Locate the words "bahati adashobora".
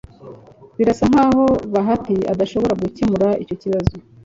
1.73-2.73